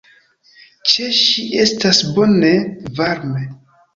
[0.91, 2.51] Ĉe ŝi estas bone,
[3.01, 3.45] varme.